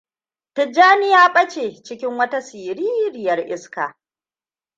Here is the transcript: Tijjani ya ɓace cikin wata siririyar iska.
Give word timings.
Tijjani 0.53 1.11
ya 1.11 1.29
ɓace 1.33 1.83
cikin 1.83 2.17
wata 2.17 2.41
siririyar 2.41 3.39
iska. 3.51 3.97